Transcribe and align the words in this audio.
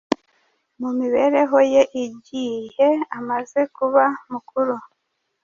mu 0.79 0.89
mibereho 0.99 1.57
ye 1.73 1.81
igihe 2.05 2.89
amaze 3.17 3.59
kuba 3.75 4.03
mukuru. 4.31 4.75